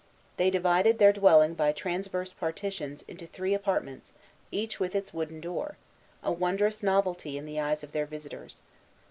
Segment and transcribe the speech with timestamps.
[0.37, 4.13] They divided their dwelling by transverse partitions into three apartments,
[4.49, 5.77] each with its wooden door,
[6.23, 8.63] a wondrous novelty in the eyes of their visitors.